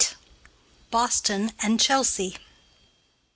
[0.89, 2.35] BOSTON AND CHELSEA.